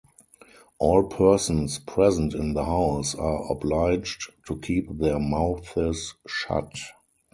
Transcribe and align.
All 0.79 1.03
persons 1.03 1.77
present 1.77 2.33
in 2.33 2.55
the 2.55 2.65
house 2.65 3.13
are 3.13 3.51
obliged 3.51 4.31
to 4.47 4.57
keep 4.57 4.97
their 4.97 5.19
mouths 5.19 6.15
shut. 6.27 6.73